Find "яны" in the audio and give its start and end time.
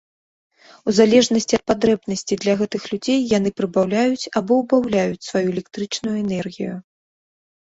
3.37-3.49